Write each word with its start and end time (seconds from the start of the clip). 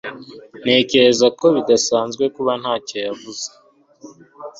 Ntekereza 0.63 1.27
ko 1.39 1.45
bidasanzwe 1.55 2.23
kuba 2.35 2.51
ntacyo 2.61 2.97
yavuze 3.07 3.47